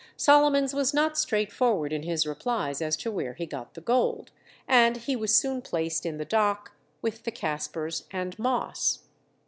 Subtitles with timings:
[0.17, 4.31] Solomons was not straightforward in his replies as to where he got the gold,
[4.67, 6.71] and he was soon placed in the dock
[7.03, 9.03] with the Caspars and Moss.